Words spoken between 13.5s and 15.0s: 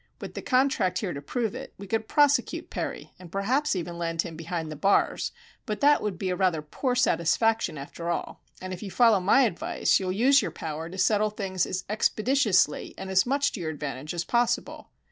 to your advantage as possible."